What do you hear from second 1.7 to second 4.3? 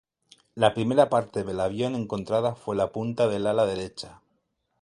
encontrada fue la punta del ala derecha.